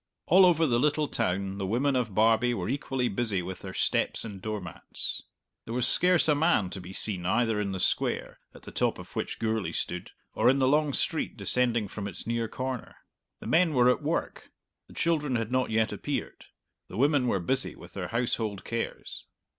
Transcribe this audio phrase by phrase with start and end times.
[0.25, 4.25] All over the little town the women of Barbie were equally busy with their steps
[4.25, 5.21] and door mats.
[5.65, 8.97] There was scarce a man to be seen either in the Square, at the top
[8.97, 12.95] of which Gourlay stood, or in the long street descending from its near corner.
[13.41, 14.49] The men were at work;
[14.87, 16.45] the children had not yet appeared;
[16.87, 19.25] the women were busy with their household cares.